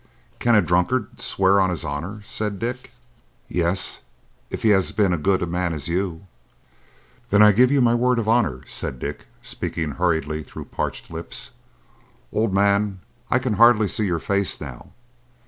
"Can 0.39 0.55
a 0.55 0.63
drunkard 0.63 1.21
swear 1.21 1.61
on 1.61 1.69
his 1.69 1.85
honour?" 1.85 2.23
said 2.25 2.57
Dick. 2.57 2.91
"Yes, 3.47 3.99
if 4.49 4.63
he 4.63 4.69
has 4.69 4.91
been 4.91 5.13
as 5.13 5.19
good 5.21 5.43
a 5.43 5.45
man 5.45 5.73
as 5.73 5.87
you." 5.89 6.25
"Then 7.29 7.43
I 7.43 7.51
give 7.51 7.71
you 7.71 7.81
my 7.81 7.93
word 7.93 8.17
of 8.17 8.27
honour," 8.27 8.63
said 8.65 8.97
Dick, 8.97 9.27
speaking 9.43 9.91
hurriedly 9.91 10.41
through 10.41 10.65
parched 10.73 11.11
lips. 11.11 11.51
"Old 12.33 12.51
man, 12.51 13.01
I 13.29 13.37
can 13.37 13.53
hardly 13.61 13.87
see 13.87 14.07
your 14.07 14.17
face 14.17 14.59
now. 14.59 14.91